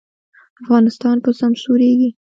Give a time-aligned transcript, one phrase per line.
[0.61, 2.09] افغانستان به سمسوریږي؟